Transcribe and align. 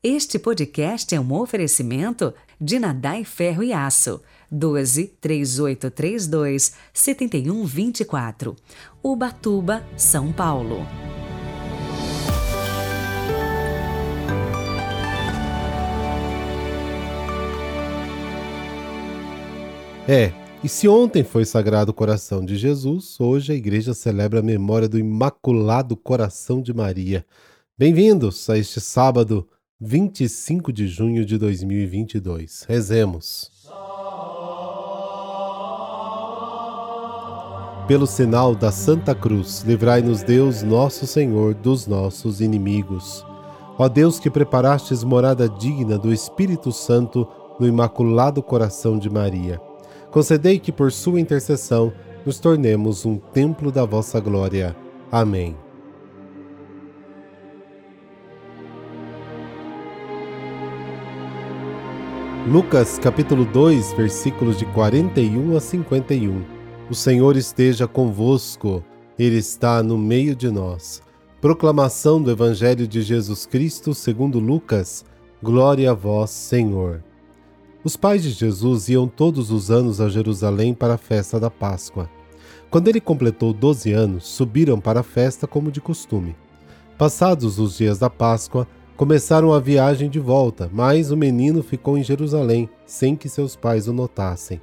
Este 0.00 0.38
podcast 0.38 1.12
é 1.12 1.18
um 1.18 1.32
oferecimento 1.32 2.32
de 2.60 2.78
Nadai 2.78 3.24
Ferro 3.24 3.64
e 3.64 3.72
Aço. 3.72 4.22
12 4.48 5.08
3832 5.20 6.72
7124. 6.94 8.54
Ubatuba, 9.02 9.84
São 9.96 10.32
Paulo. 10.32 10.86
É, 20.06 20.32
e 20.62 20.68
se 20.68 20.86
ontem 20.86 21.24
foi 21.24 21.44
Sagrado 21.44 21.92
Coração 21.92 22.44
de 22.44 22.56
Jesus, 22.56 23.18
hoje 23.18 23.50
a 23.50 23.56
igreja 23.56 23.92
celebra 23.94 24.38
a 24.38 24.44
memória 24.44 24.88
do 24.88 24.96
Imaculado 24.96 25.96
Coração 25.96 26.62
de 26.62 26.72
Maria. 26.72 27.26
Bem-vindos 27.76 28.48
a 28.48 28.56
este 28.56 28.80
sábado 28.80 29.48
25 29.80 30.72
de 30.72 30.88
junho 30.88 31.24
de 31.24 31.38
2022. 31.38 32.64
Rezemos. 32.68 33.48
Pelo 37.86 38.04
sinal 38.04 38.56
da 38.56 38.72
Santa 38.72 39.14
Cruz, 39.14 39.62
livrai-nos 39.64 40.24
Deus, 40.24 40.64
nosso 40.64 41.06
Senhor, 41.06 41.54
dos 41.54 41.86
nossos 41.86 42.40
inimigos. 42.40 43.24
Ó 43.78 43.88
Deus 43.88 44.18
que 44.18 44.28
preparastes 44.28 45.04
morada 45.04 45.48
digna 45.48 45.96
do 45.96 46.12
Espírito 46.12 46.72
Santo 46.72 47.28
no 47.60 47.66
Imaculado 47.68 48.42
Coração 48.42 48.98
de 48.98 49.08
Maria, 49.08 49.60
concedei 50.10 50.58
que 50.58 50.72
por 50.72 50.90
sua 50.90 51.20
intercessão 51.20 51.92
nos 52.26 52.40
tornemos 52.40 53.06
um 53.06 53.16
templo 53.16 53.70
da 53.70 53.84
vossa 53.84 54.18
glória. 54.18 54.76
Amém. 55.08 55.56
Lucas 62.48 62.98
capítulo 62.98 63.44
2, 63.44 63.92
versículos 63.92 64.56
de 64.56 64.64
41 64.64 65.54
a 65.54 65.60
51. 65.60 66.42
O 66.88 66.94
Senhor 66.94 67.36
esteja 67.36 67.86
convosco, 67.86 68.82
Ele 69.18 69.36
está 69.36 69.82
no 69.82 69.98
meio 69.98 70.34
de 70.34 70.50
nós. 70.50 71.02
Proclamação 71.42 72.22
do 72.22 72.30
Evangelho 72.30 72.88
de 72.88 73.02
Jesus 73.02 73.44
Cristo 73.44 73.92
segundo 73.92 74.38
Lucas. 74.38 75.04
Glória 75.42 75.90
a 75.90 75.94
vós, 75.94 76.30
Senhor. 76.30 77.04
Os 77.84 77.98
pais 77.98 78.22
de 78.22 78.30
Jesus 78.30 78.88
iam 78.88 79.06
todos 79.06 79.50
os 79.50 79.70
anos 79.70 80.00
a 80.00 80.08
Jerusalém 80.08 80.72
para 80.72 80.94
a 80.94 80.98
festa 80.98 81.38
da 81.38 81.50
Páscoa. 81.50 82.08
Quando 82.70 82.88
ele 82.88 82.98
completou 82.98 83.52
12 83.52 83.92
anos, 83.92 84.26
subiram 84.26 84.80
para 84.80 85.00
a 85.00 85.04
festa 85.04 85.46
como 85.46 85.70
de 85.70 85.82
costume. 85.82 86.34
Passados 86.96 87.58
os 87.58 87.76
dias 87.76 87.98
da 87.98 88.08
Páscoa, 88.08 88.66
Começaram 88.98 89.52
a 89.52 89.60
viagem 89.60 90.10
de 90.10 90.18
volta, 90.18 90.68
mas 90.72 91.12
o 91.12 91.16
menino 91.16 91.62
ficou 91.62 91.96
em 91.96 92.02
Jerusalém, 92.02 92.68
sem 92.84 93.14
que 93.14 93.28
seus 93.28 93.54
pais 93.54 93.86
o 93.86 93.92
notassem. 93.92 94.60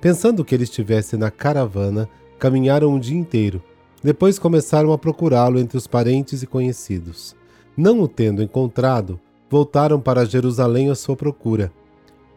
Pensando 0.00 0.44
que 0.44 0.54
ele 0.54 0.62
estivesse 0.62 1.16
na 1.16 1.32
caravana, 1.32 2.08
caminharam 2.38 2.94
um 2.94 2.98
dia 3.00 3.18
inteiro. 3.18 3.60
Depois 4.00 4.38
começaram 4.38 4.92
a 4.92 4.98
procurá-lo 4.98 5.58
entre 5.58 5.76
os 5.76 5.88
parentes 5.88 6.44
e 6.44 6.46
conhecidos. 6.46 7.34
Não 7.76 8.00
o 8.00 8.06
tendo 8.06 8.40
encontrado, 8.40 9.18
voltaram 9.50 9.98
para 10.00 10.24
Jerusalém 10.24 10.88
à 10.88 10.94
sua 10.94 11.16
procura. 11.16 11.72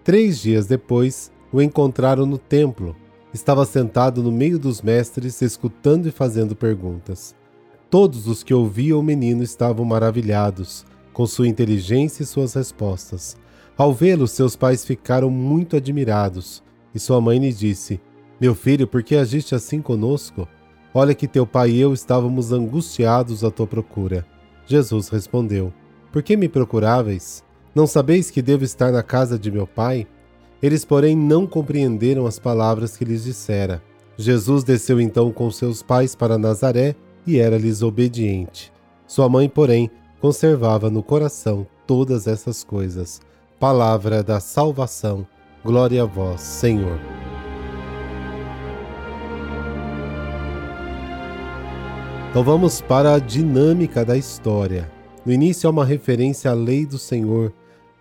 Três 0.04 0.40
dias 0.40 0.66
depois, 0.66 1.32
o 1.54 1.62
encontraram 1.62 2.26
no 2.26 2.40
templo. 2.40 2.96
Estava 3.32 3.66
sentado 3.66 4.24
no 4.24 4.32
meio 4.32 4.58
dos 4.58 4.82
mestres, 4.82 5.40
escutando 5.44 6.08
e 6.08 6.12
fazendo 6.12 6.56
perguntas. 6.56 7.36
Todos 7.88 8.28
os 8.28 8.42
que 8.42 8.52
ouviam 8.54 9.00
o 9.00 9.04
menino 9.04 9.44
estavam 9.44 9.86
maravilhados 9.86 10.84
com 11.16 11.26
sua 11.26 11.48
inteligência 11.48 12.24
e 12.24 12.26
suas 12.26 12.54
respostas. 12.54 13.38
Ao 13.78 13.94
vê-lo, 13.94 14.28
seus 14.28 14.58
pais 14.58 14.84
ficaram 14.84 15.30
muito 15.30 15.78
admirados, 15.78 16.62
e 16.94 17.00
sua 17.00 17.22
mãe 17.22 17.40
lhe 17.40 17.54
disse: 17.54 18.02
Meu 18.40 18.54
filho, 18.54 18.86
por 18.86 19.02
que 19.02 19.16
agiste 19.16 19.56
assim 19.56 19.82
conosco? 19.82 20.46
Olha 20.94 21.16
que 21.16 21.26
teu 21.26 21.48
pai 21.48 21.72
e 21.72 21.80
eu 21.80 21.94
estávamos 21.94 22.52
angustiados 22.52 23.46
à 23.46 23.50
tua 23.50 23.66
procura. 23.66 24.26
Jesus 24.68 25.08
respondeu: 25.08 25.72
Por 26.12 26.22
que 26.22 26.36
me 26.36 26.50
procuráveis? 26.50 27.42
Não 27.74 27.88
sabeis 27.88 28.30
que 28.30 28.42
devo 28.42 28.66
estar 28.66 28.92
na 28.92 29.02
casa 29.02 29.40
de 29.40 29.50
meu 29.50 29.66
pai? 29.66 30.06
Eles, 30.62 30.84
porém, 30.84 31.16
não 31.16 31.48
compreenderam 31.48 32.26
as 32.26 32.40
palavras 32.40 32.98
que 32.98 33.06
lhes 33.06 33.24
dissera. 33.24 33.82
Jesus 34.18 34.66
desceu 34.66 35.00
então 35.00 35.32
com 35.32 35.50
seus 35.50 35.82
pais 35.82 36.14
para 36.14 36.38
Nazaré 36.38 36.94
e 37.26 37.38
era-lhes 37.38 37.82
obediente. 37.82 38.72
Sua 39.08 39.30
mãe, 39.30 39.48
porém, 39.48 39.90
conservava 40.20 40.90
no 40.90 41.04
coração 41.04 41.68
todas 41.86 42.28
essas 42.28 42.64
coisas. 42.64 43.22
Palavra 43.60 44.24
da 44.24 44.40
salvação. 44.40 45.26
Glória 45.64 46.04
a 46.04 46.06
vós, 46.06 46.42
Senhor. 46.42 47.00
Então 52.30 52.44
vamos 52.44 52.82
para 52.82 53.14
a 53.14 53.20
dinâmica 53.20 54.04
da 54.04 54.18
história. 54.18 54.92
No 55.26 55.32
início 55.32 55.68
há 55.68 55.72
uma 55.72 55.86
referência 55.86 56.52
à 56.52 56.54
lei 56.54 56.86
do 56.86 57.00
Senhor, 57.00 57.54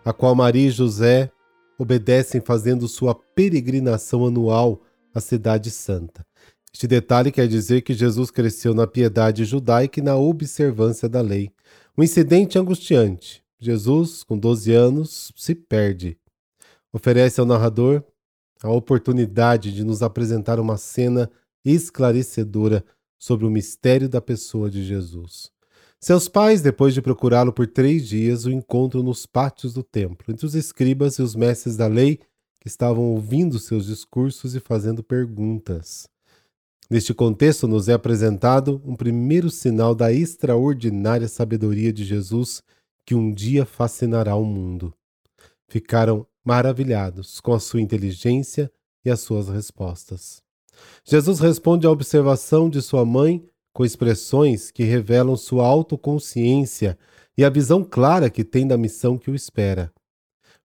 a 0.04 0.12
qual 0.12 0.34
Maria 0.34 0.66
e 0.66 0.70
José 0.70 1.30
obedecem 1.78 2.40
fazendo 2.40 2.88
sua 2.88 3.14
peregrinação 3.14 4.26
anual 4.26 4.80
à 5.14 5.20
Cidade 5.20 5.70
Santa. 5.70 6.26
Este 6.72 6.88
detalhe 6.88 7.30
quer 7.30 7.46
dizer 7.46 7.82
que 7.82 7.94
Jesus 7.94 8.32
cresceu 8.32 8.74
na 8.74 8.86
piedade 8.86 9.44
judaica 9.44 10.00
e 10.00 10.02
na 10.02 10.16
observância 10.16 11.08
da 11.08 11.20
lei. 11.20 11.52
Um 11.96 12.02
incidente 12.02 12.58
angustiante. 12.58 13.40
Jesus, 13.60 14.24
com 14.24 14.36
12 14.36 14.72
anos, 14.72 15.32
se 15.36 15.54
perde. 15.54 16.18
Oferece 16.92 17.38
ao 17.38 17.46
narrador 17.46 18.02
a 18.60 18.68
oportunidade 18.68 19.72
de 19.72 19.84
nos 19.84 20.02
apresentar 20.02 20.58
uma 20.58 20.76
cena 20.76 21.30
esclarecedora 21.64 22.84
sobre 23.16 23.46
o 23.46 23.50
mistério 23.50 24.08
da 24.08 24.20
pessoa 24.20 24.68
de 24.68 24.82
Jesus. 24.82 25.52
Seus 26.00 26.28
pais, 26.28 26.60
depois 26.60 26.94
de 26.94 27.00
procurá-lo 27.00 27.52
por 27.52 27.68
três 27.68 28.08
dias, 28.08 28.44
o 28.44 28.50
encontram 28.50 29.02
nos 29.02 29.24
pátios 29.24 29.72
do 29.72 29.84
templo, 29.84 30.32
entre 30.32 30.44
os 30.44 30.56
escribas 30.56 31.14
e 31.14 31.22
os 31.22 31.36
mestres 31.36 31.76
da 31.76 31.86
lei 31.86 32.18
que 32.60 32.66
estavam 32.66 33.04
ouvindo 33.04 33.58
seus 33.60 33.86
discursos 33.86 34.56
e 34.56 34.60
fazendo 34.60 35.02
perguntas. 35.02 36.08
Neste 36.90 37.14
contexto, 37.14 37.66
nos 37.66 37.88
é 37.88 37.94
apresentado 37.94 38.80
um 38.84 38.94
primeiro 38.94 39.50
sinal 39.50 39.94
da 39.94 40.12
extraordinária 40.12 41.28
sabedoria 41.28 41.92
de 41.92 42.04
Jesus 42.04 42.62
que 43.06 43.14
um 43.14 43.32
dia 43.32 43.64
fascinará 43.64 44.36
o 44.36 44.44
mundo. 44.44 44.92
Ficaram 45.66 46.26
maravilhados 46.44 47.40
com 47.40 47.54
a 47.54 47.60
sua 47.60 47.80
inteligência 47.80 48.70
e 49.04 49.10
as 49.10 49.20
suas 49.20 49.48
respostas. 49.48 50.42
Jesus 51.04 51.40
responde 51.40 51.86
à 51.86 51.90
observação 51.90 52.68
de 52.68 52.82
sua 52.82 53.04
mãe 53.04 53.46
com 53.72 53.84
expressões 53.84 54.70
que 54.70 54.84
revelam 54.84 55.36
sua 55.36 55.66
autoconsciência 55.66 56.98
e 57.36 57.44
a 57.44 57.50
visão 57.50 57.82
clara 57.82 58.30
que 58.30 58.44
tem 58.44 58.66
da 58.66 58.76
missão 58.76 59.18
que 59.18 59.30
o 59.30 59.34
espera. 59.34 59.92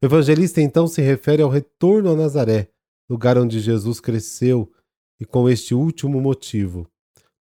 O 0.02 0.06
evangelista 0.06 0.62
então 0.62 0.88
se 0.88 1.02
refere 1.02 1.42
ao 1.42 1.50
retorno 1.50 2.12
a 2.12 2.16
Nazaré, 2.16 2.70
lugar 3.10 3.38
onde 3.38 3.60
Jesus 3.60 4.00
cresceu 4.00 4.72
e 5.20 5.26
com 5.26 5.50
este 5.50 5.74
último 5.74 6.22
motivo, 6.22 6.88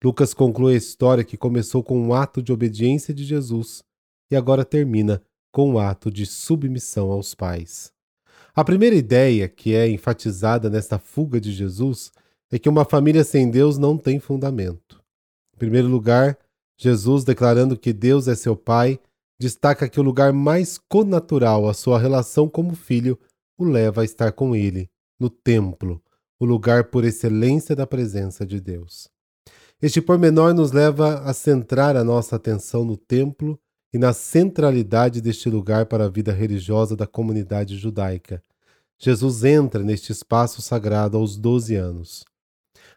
Lucas 0.02 0.32
conclui 0.32 0.74
a 0.74 0.78
história 0.78 1.24
que 1.24 1.36
começou 1.36 1.82
com 1.82 1.98
um 2.00 2.14
ato 2.14 2.42
de 2.42 2.52
obediência 2.52 3.12
de 3.12 3.24
Jesus 3.24 3.82
e 4.30 4.36
agora 4.36 4.64
termina 4.64 5.22
com 5.52 5.70
um 5.70 5.78
ato 5.78 6.10
de 6.10 6.24
submissão 6.24 7.10
aos 7.10 7.34
pais. 7.34 7.92
A 8.54 8.64
primeira 8.64 8.94
ideia 8.94 9.48
que 9.48 9.74
é 9.74 9.88
enfatizada 9.88 10.70
nesta 10.70 10.98
fuga 10.98 11.40
de 11.40 11.52
Jesus 11.52 12.12
é 12.50 12.58
que 12.58 12.68
uma 12.68 12.84
família 12.84 13.24
sem 13.24 13.50
Deus 13.50 13.78
não 13.78 13.96
tem 13.96 14.18
fundamento. 14.18 15.02
Em 15.54 15.58
primeiro 15.58 15.88
lugar, 15.88 16.38
Jesus, 16.76 17.24
declarando 17.24 17.76
que 17.76 17.92
Deus 17.92 18.28
é 18.28 18.34
seu 18.34 18.56
Pai, 18.56 19.00
destaca 19.40 19.88
que 19.88 19.98
o 19.98 20.02
lugar 20.02 20.32
mais 20.32 20.78
connatural 20.78 21.68
à 21.68 21.74
sua 21.74 21.98
relação 21.98 22.48
como 22.48 22.74
filho 22.74 23.18
o 23.58 23.64
leva 23.64 24.02
a 24.02 24.04
estar 24.04 24.32
com 24.32 24.54
ele, 24.54 24.88
no 25.18 25.28
templo, 25.28 26.00
o 26.40 26.44
lugar 26.44 26.84
por 26.84 27.04
excelência 27.04 27.74
da 27.74 27.86
presença 27.86 28.46
de 28.46 28.60
Deus. 28.60 29.08
Este 29.80 30.00
pormenor 30.00 30.54
nos 30.54 30.72
leva 30.72 31.20
a 31.20 31.32
centrar 31.32 31.96
a 31.96 32.04
nossa 32.04 32.36
atenção 32.36 32.84
no 32.84 32.96
templo 32.96 33.58
e 33.92 33.98
na 33.98 34.12
centralidade 34.12 35.20
deste 35.20 35.48
lugar 35.48 35.86
para 35.86 36.04
a 36.04 36.08
vida 36.08 36.32
religiosa 36.32 36.96
da 36.96 37.06
comunidade 37.06 37.76
judaica. 37.76 38.42
Jesus 38.98 39.44
entra 39.44 39.82
neste 39.82 40.12
espaço 40.12 40.60
sagrado 40.60 41.16
aos 41.16 41.36
12 41.36 41.76
anos. 41.76 42.24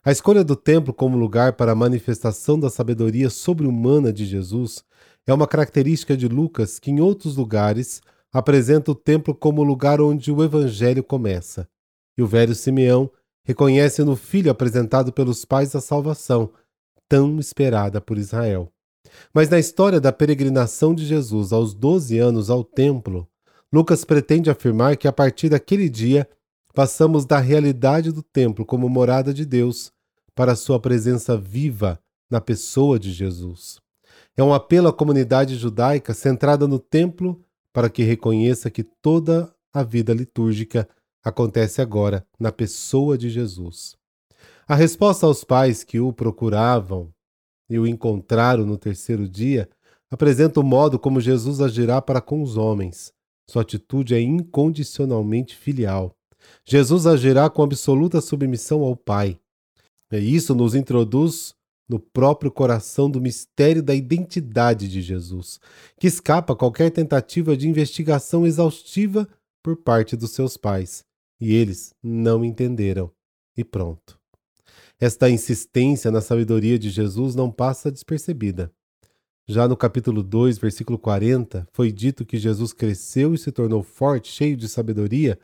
A 0.04 0.12
escolha 0.12 0.44
do 0.44 0.56
templo 0.56 0.92
como 0.92 1.16
lugar 1.16 1.54
para 1.54 1.74
a 1.74 1.76
manifestação 1.76 2.60
da 2.60 2.70
sabedoria 2.70 3.30
sobre-humana 3.30 4.12
de 4.12 4.26
Jesus 4.26 4.84
é 5.28 5.34
uma 5.34 5.48
característica 5.48 6.18
de 6.18 6.28
Lucas 6.28 6.80
que, 6.80 6.90
em 6.90 7.00
outros 7.00 7.36
lugares, 7.36 8.02
apresenta 8.34 8.92
o 8.92 8.96
templo 8.96 9.36
como 9.36 9.62
o 9.62 9.64
lugar 9.64 10.02
onde 10.02 10.32
o 10.32 10.44
evangelho 10.44 11.04
começa. 11.04 11.68
E 12.18 12.24
o 12.24 12.28
velho 12.28 12.56
Simeão 12.56 13.12
reconhece 13.52 14.02
no 14.04 14.16
filho 14.16 14.50
apresentado 14.50 15.12
pelos 15.12 15.44
pais 15.44 15.76
a 15.76 15.82
salvação, 15.82 16.52
tão 17.08 17.38
esperada 17.38 18.00
por 18.00 18.18
Israel. 18.18 18.72
Mas 19.34 19.50
na 19.50 19.60
história 19.60 20.00
da 20.00 20.12
peregrinação 20.12 20.96
de 20.96 21.06
Jesus 21.06 21.52
aos 21.52 21.74
12 21.74 22.18
anos 22.18 22.50
ao 22.50 22.64
templo, 22.64 23.28
Lucas 23.72 24.06
pretende 24.06 24.50
afirmar 24.50 24.96
que 24.96 25.08
a 25.08 25.12
partir 25.12 25.50
daquele 25.50 25.90
dia 25.90 26.28
passamos 26.74 27.26
da 27.26 27.40
realidade 27.40 28.12
do 28.12 28.24
templo 28.24 28.66
como 28.66 28.88
morada 28.88 29.34
de 29.34 29.46
Deus 29.46 29.92
para 30.34 30.56
sua 30.56 30.80
presença 30.80 31.38
viva 31.38 32.00
na 32.30 32.40
pessoa 32.40 32.98
de 32.98 33.12
Jesus. 33.12 33.82
É 34.38 34.42
um 34.42 34.54
apelo 34.54 34.88
à 34.88 34.94
comunidade 34.94 35.56
judaica 35.58 36.14
centrada 36.14 36.66
no 36.66 36.80
templo 36.80 37.44
para 37.74 37.90
que 37.90 38.04
reconheça 38.04 38.70
que 38.70 38.84
toda 38.84 39.54
a 39.74 39.84
vida 39.84 40.14
litúrgica 40.14 40.88
acontece 41.24 41.82
agora 41.82 42.26
na 42.40 42.52
pessoa 42.52 43.18
de 43.18 43.30
Jesus. 43.30 43.96
A 44.68 44.76
resposta 44.76 45.26
aos 45.26 45.44
pais 45.44 45.84
que 45.84 46.00
o 46.00 46.14
procuravam 46.14 47.14
e 47.70 47.78
o 47.78 47.88
encontraram 47.88 48.66
no 48.66 48.78
terceiro 48.78 49.28
dia 49.28 49.70
apresenta 50.10 50.60
o 50.60 50.64
modo 50.64 51.00
como 51.00 51.22
Jesus 51.22 51.62
agirá 51.62 52.02
para 52.02 52.22
com 52.22 52.42
os 52.42 52.58
homens. 52.58 53.14
Sua 53.50 53.62
atitude 53.62 54.14
é 54.14 54.22
incondicionalmente 54.22 55.56
filial. 55.56 56.16
Jesus 56.66 57.06
agirá 57.06 57.50
com 57.50 57.64
absoluta 57.64 58.22
submissão 58.22 58.82
ao 58.82 58.96
Pai. 58.96 59.40
E 60.12 60.36
isso 60.36 60.54
nos 60.54 60.76
introduz 60.76 61.54
no 61.88 62.00
próprio 62.00 62.52
coração 62.52 63.10
do 63.10 63.20
mistério 63.20 63.84
da 63.84 63.94
identidade 63.94 64.88
de 64.88 65.02
Jesus, 65.02 65.60
que 66.00 66.08
escapa 66.08 66.54
a 66.54 66.56
qualquer 66.56 66.90
tentativa 66.90 67.56
de 67.56 67.68
investigação 67.68 68.46
exaustiva 68.46 69.28
por 69.62 69.76
parte 69.76 70.16
dos 70.16 70.32
seus 70.32 70.56
pais. 70.56 71.04
E 71.42 71.56
eles 71.56 71.96
não 72.04 72.46
entenderam. 72.46 73.12
E 73.58 73.64
pronto. 73.64 74.20
Esta 75.00 75.28
insistência 75.28 76.12
na 76.12 76.22
sabedoria 76.22 76.78
de 76.78 76.92
Jesus 76.92 77.34
não 77.34 77.52
passa 77.52 77.92
despercebida. 77.92 78.72
Já 79.48 79.68
no 79.68 79.76
capítulo 79.76 80.22
2, 80.22 80.60
versículo 80.60 81.00
40, 81.00 81.68
foi 81.74 81.92
dito 81.92 82.24
que 82.24 82.38
Jesus 82.38 82.72
cresceu 82.72 83.34
e 83.34 83.38
se 83.40 83.52
tornou 83.52 83.82
forte, 83.82 84.32
cheio 84.32 84.56
de 84.56 84.70
sabedoria. 84.70 85.40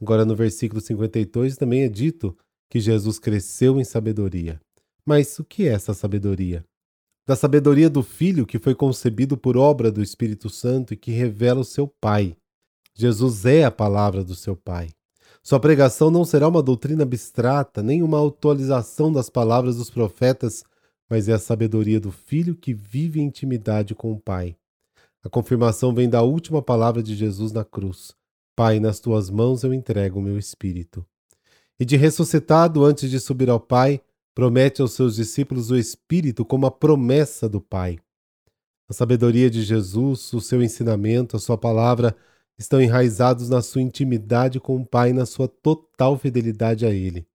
Agora, 0.00 0.24
no 0.24 0.36
versículo 0.36 0.80
52, 0.80 1.56
também 1.56 1.82
é 1.82 1.88
dito 1.88 2.38
que 2.70 2.78
Jesus 2.78 3.18
cresceu 3.18 3.80
em 3.80 3.84
sabedoria. 3.84 4.60
Mas 5.04 5.36
o 5.40 5.44
que 5.44 5.66
é 5.66 5.72
essa 5.72 5.92
sabedoria? 5.92 6.64
Da 7.26 7.34
sabedoria 7.34 7.90
do 7.90 8.04
Filho 8.04 8.46
que 8.46 8.60
foi 8.60 8.76
concebido 8.76 9.36
por 9.36 9.56
obra 9.56 9.90
do 9.90 10.00
Espírito 10.00 10.48
Santo 10.48 10.94
e 10.94 10.96
que 10.96 11.10
revela 11.10 11.60
o 11.60 11.64
seu 11.64 11.88
Pai. 12.00 12.36
Jesus 12.94 13.44
é 13.44 13.64
a 13.64 13.70
palavra 13.70 14.22
do 14.22 14.36
seu 14.36 14.54
Pai. 14.54 14.88
Sua 15.42 15.58
pregação 15.58 16.10
não 16.10 16.24
será 16.24 16.46
uma 16.48 16.62
doutrina 16.62 17.02
abstrata, 17.02 17.82
nem 17.82 18.02
uma 18.02 18.26
atualização 18.26 19.10
das 19.10 19.30
palavras 19.30 19.76
dos 19.76 19.90
profetas, 19.90 20.64
mas 21.08 21.28
é 21.28 21.32
a 21.32 21.38
sabedoria 21.38 21.98
do 21.98 22.12
Filho 22.12 22.54
que 22.54 22.74
vive 22.74 23.20
em 23.20 23.24
intimidade 23.24 23.94
com 23.94 24.12
o 24.12 24.20
Pai. 24.20 24.56
A 25.24 25.28
confirmação 25.28 25.94
vem 25.94 26.08
da 26.08 26.22
última 26.22 26.62
palavra 26.62 27.02
de 27.02 27.14
Jesus 27.14 27.52
na 27.52 27.64
cruz: 27.64 28.14
Pai, 28.54 28.78
nas 28.78 29.00
tuas 29.00 29.30
mãos 29.30 29.64
eu 29.64 29.72
entrego 29.72 30.18
o 30.18 30.22
meu 30.22 30.38
espírito. 30.38 31.04
E 31.78 31.84
de 31.84 31.96
ressuscitado 31.96 32.84
antes 32.84 33.10
de 33.10 33.18
subir 33.18 33.48
ao 33.48 33.58
Pai, 33.58 34.02
promete 34.34 34.82
aos 34.82 34.92
seus 34.92 35.16
discípulos 35.16 35.70
o 35.70 35.76
Espírito 35.76 36.44
como 36.44 36.66
a 36.66 36.70
promessa 36.70 37.48
do 37.48 37.60
Pai. 37.60 37.98
A 38.88 38.92
sabedoria 38.92 39.50
de 39.50 39.62
Jesus, 39.62 40.32
o 40.32 40.40
seu 40.40 40.62
ensinamento, 40.62 41.36
a 41.36 41.40
sua 41.40 41.56
palavra 41.56 42.14
estão 42.60 42.80
enraizados 42.80 43.48
na 43.48 43.62
sua 43.62 43.80
intimidade 43.80 44.60
com 44.60 44.76
o 44.76 44.86
Pai 44.86 45.10
e 45.10 45.14
na 45.14 45.24
sua 45.24 45.48
total 45.48 46.18
fidelidade 46.18 46.84
a 46.84 46.90
Ele. 46.90 47.26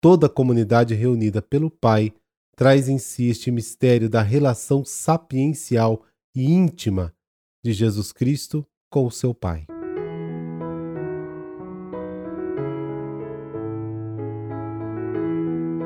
Toda 0.00 0.26
a 0.26 0.30
comunidade 0.30 0.94
reunida 0.94 1.42
pelo 1.42 1.70
Pai 1.70 2.12
traz 2.56 2.88
em 2.88 2.96
si 2.98 3.28
este 3.28 3.50
mistério 3.50 4.08
da 4.08 4.22
relação 4.22 4.82
sapiencial 4.82 6.02
e 6.34 6.50
íntima 6.50 7.14
de 7.62 7.74
Jesus 7.74 8.10
Cristo 8.10 8.66
com 8.90 9.04
o 9.04 9.10
seu 9.10 9.34
Pai. 9.34 9.66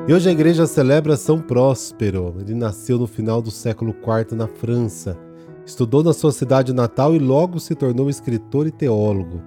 E 0.07 0.13
hoje 0.13 0.29
a 0.29 0.31
igreja 0.31 0.65
celebra 0.65 1.17
São 1.17 1.39
Próspero. 1.39 2.35
Ele 2.39 2.55
nasceu 2.55 2.97
no 2.97 3.05
final 3.05 3.41
do 3.41 3.51
século 3.51 3.91
IV 3.91 4.35
na 4.35 4.47
França 4.47 5.28
Estudou 5.69 6.03
na 6.03 6.13
sua 6.13 6.31
cidade 6.31 6.73
natal 6.73 7.15
e 7.15 7.19
logo 7.19 7.59
se 7.59 7.75
tornou 7.75 8.09
escritor 8.09 8.65
e 8.65 8.71
teólogo. 8.71 9.39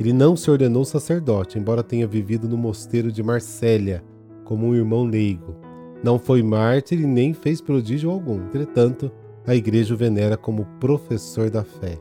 Ele 0.00 0.10
não 0.10 0.34
se 0.34 0.50
ordenou 0.50 0.86
sacerdote, 0.86 1.58
embora 1.58 1.82
tenha 1.82 2.06
vivido 2.06 2.48
no 2.48 2.56
mosteiro 2.56 3.12
de 3.12 3.22
Marsella 3.22 4.02
como 4.42 4.68
um 4.68 4.74
irmão 4.74 5.04
leigo. 5.04 5.54
Não 6.02 6.18
foi 6.18 6.42
mártir 6.42 6.98
e 7.02 7.06
nem 7.06 7.34
fez 7.34 7.60
prodígio 7.60 8.10
algum. 8.10 8.40
Entretanto, 8.46 9.12
a 9.46 9.54
igreja 9.54 9.92
o 9.92 9.98
venera 9.98 10.38
como 10.38 10.64
professor 10.80 11.50
da 11.50 11.62
fé. 11.62 11.98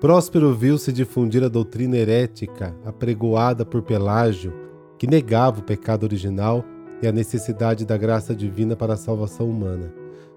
Próspero 0.00 0.52
viu-se 0.52 0.92
difundir 0.92 1.44
a 1.44 1.48
doutrina 1.48 1.96
herética 1.96 2.74
apregoada 2.84 3.64
por 3.64 3.82
Pelágio, 3.82 4.52
que 4.98 5.06
negava 5.06 5.60
o 5.60 5.64
pecado 5.64 6.02
original 6.02 6.64
e 7.00 7.06
a 7.06 7.12
necessidade 7.12 7.86
da 7.86 7.96
graça 7.96 8.34
divina 8.34 8.74
para 8.74 8.94
a 8.94 8.96
salvação 8.96 9.48
humana. 9.48 9.94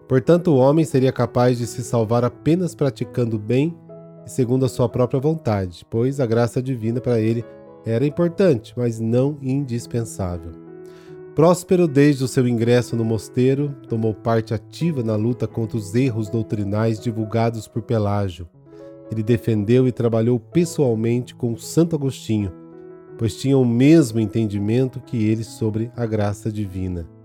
Portanto, 0.09 0.47
o 0.47 0.57
homem 0.57 0.83
seria 0.83 1.11
capaz 1.11 1.59
de 1.59 1.67
se 1.67 1.83
salvar 1.83 2.25
apenas 2.25 2.73
praticando 2.73 3.37
bem 3.37 3.77
e 4.25 4.29
segundo 4.29 4.65
a 4.65 4.67
sua 4.67 4.89
própria 4.89 5.19
vontade, 5.19 5.85
pois 5.87 6.19
a 6.19 6.25
graça 6.25 6.63
divina 6.63 6.99
para 6.99 7.21
ele 7.21 7.45
era 7.85 8.07
importante, 8.07 8.73
mas 8.75 8.99
não 8.99 9.37
indispensável. 9.39 10.51
Próspero 11.35 11.87
desde 11.87 12.23
o 12.23 12.27
seu 12.27 12.47
ingresso 12.47 12.95
no 12.95 13.05
mosteiro, 13.05 13.75
tomou 13.87 14.15
parte 14.15 14.51
ativa 14.51 15.03
na 15.03 15.15
luta 15.15 15.47
contra 15.47 15.77
os 15.77 15.93
erros 15.93 16.27
doutrinais 16.27 16.99
divulgados 16.99 17.67
por 17.67 17.83
Pelágio. 17.83 18.49
Ele 19.11 19.21
defendeu 19.21 19.87
e 19.87 19.91
trabalhou 19.91 20.39
pessoalmente 20.39 21.35
com 21.35 21.55
Santo 21.55 21.95
Agostinho, 21.95 22.51
pois 23.15 23.35
tinha 23.35 23.59
o 23.59 23.63
mesmo 23.63 24.19
entendimento 24.19 24.99
que 24.99 25.23
ele 25.29 25.43
sobre 25.43 25.91
a 25.95 26.07
graça 26.07 26.51
divina. 26.51 27.18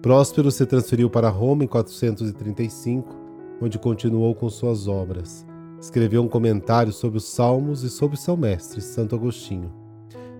Próspero 0.00 0.48
se 0.52 0.64
transferiu 0.64 1.10
para 1.10 1.28
Roma 1.28 1.64
em 1.64 1.66
435, 1.66 3.16
onde 3.60 3.80
continuou 3.80 4.32
com 4.32 4.48
suas 4.48 4.86
obras. 4.86 5.44
Escreveu 5.80 6.22
um 6.22 6.28
comentário 6.28 6.92
sobre 6.92 7.18
os 7.18 7.24
Salmos 7.24 7.82
e 7.82 7.90
sobre 7.90 8.16
seu 8.16 8.36
mestre, 8.36 8.80
Santo 8.80 9.16
Agostinho. 9.16 9.72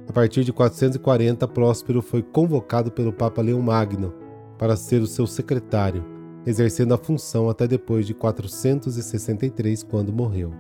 A 0.09 0.13
partir 0.13 0.45
de 0.45 0.53
440, 0.53 1.47
Próspero 1.49 2.01
foi 2.01 2.23
convocado 2.23 2.93
pelo 2.93 3.13
Papa 3.13 3.43
Leão 3.43 3.61
Magno 3.61 4.15
para 4.57 4.77
ser 4.77 5.03
o 5.03 5.09
seu 5.09 5.27
secretário, 5.27 6.05
exercendo 6.47 6.95
a 6.95 6.99
função 6.99 7.51
até 7.51 7.67
depois 7.67 8.07
de 8.07 8.15
463, 8.15 9.83
quando 9.83 10.13
morreu. 10.13 10.53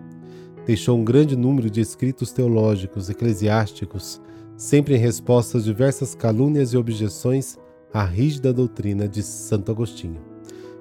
Deixou 0.67 0.99
um 0.99 1.05
grande 1.05 1.37
número 1.37 1.71
de 1.71 1.81
escritos 1.81 2.33
teológicos, 2.33 3.09
eclesiásticos, 3.09 4.21
sempre 4.57 4.97
em 4.97 4.99
resposta 4.99 5.57
às 5.57 5.64
diversas 5.64 6.17
calúnias 6.17 6.73
e 6.73 6.76
objeções 6.76 7.57
a 7.92 8.04
rígida 8.04 8.52
doutrina 8.52 9.09
de 9.09 9.23
Santo 9.23 9.73
Agostinho. 9.73 10.21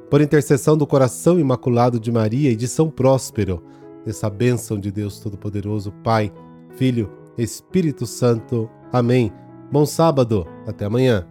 Por 0.09 0.21
intercessão 0.21 0.77
do 0.77 0.87
coração 0.87 1.39
imaculado 1.39 1.99
de 1.99 2.11
Maria 2.11 2.51
e 2.51 2.55
de 2.55 2.67
São 2.67 2.89
Próspero, 2.89 3.63
dessa 4.05 4.29
bênção 4.29 4.79
de 4.79 4.91
Deus 4.91 5.19
Todo-Poderoso, 5.19 5.91
Pai, 6.03 6.31
Filho, 6.77 7.11
Espírito 7.37 8.05
Santo. 8.05 8.69
Amém. 8.91 9.33
Bom 9.71 9.85
sábado, 9.85 10.47
até 10.65 10.85
amanhã. 10.85 11.27